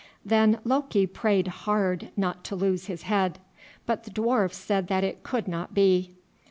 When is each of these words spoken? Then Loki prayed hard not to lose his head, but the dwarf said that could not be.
Then 0.25 0.57
Loki 0.63 1.05
prayed 1.05 1.47
hard 1.47 2.09
not 2.17 2.43
to 2.45 2.55
lose 2.55 2.87
his 2.87 3.03
head, 3.03 3.37
but 3.85 4.03
the 4.03 4.09
dwarf 4.09 4.51
said 4.51 4.87
that 4.87 5.21
could 5.21 5.47
not 5.47 5.75
be. 5.75 6.15